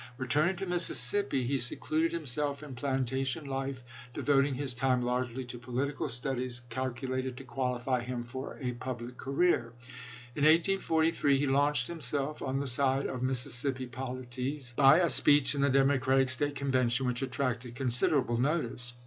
Returning 0.17 0.55
to 0.55 0.65
Mississippi, 0.65 1.43
he 1.45 1.59
se 1.59 1.75
THE 1.75 1.79
MONTGOMEKY 1.79 1.87
CONFEDERACY 2.09 2.33
205 2.33 2.41
eluded 2.41 2.53
himself 2.57 2.63
in 2.63 2.75
plantation 2.75 3.45
life, 3.45 3.83
devoting 4.15 4.55
his 4.55 4.73
chap. 4.73 4.79
xiii. 4.81 4.89
time 4.89 5.01
largely 5.03 5.45
to 5.45 5.59
political 5.59 6.09
studies 6.09 6.61
calculated 6.71 7.37
to 7.37 7.43
qualify 7.43 8.01
him 8.01 8.23
for 8.23 8.57
a 8.59 8.71
public 8.71 9.15
career. 9.17 9.73
In 10.35 10.43
1843 10.45 11.37
he 11.37 11.45
launched 11.45 11.85
himself 11.85 12.41
on 12.41 12.57
the 12.57 12.65
tide 12.65 13.05
of 13.05 13.21
Mississippi 13.21 13.85
poli 13.85 14.25
tics, 14.25 14.71
by 14.71 14.97
a 14.97 15.07
speech 15.07 15.53
in 15.53 15.61
the 15.61 15.69
Democratic 15.69 16.29
State 16.29 16.55
Conven 16.55 16.89
tion, 16.89 17.05
which 17.05 17.21
attracted 17.21 17.75
considerable 17.75 18.37
notice. 18.37 18.93